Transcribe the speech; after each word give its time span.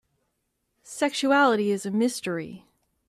Sexuality 0.81 1.69
is 1.69 1.85
a 1.85 1.91
mystery. 1.91 2.65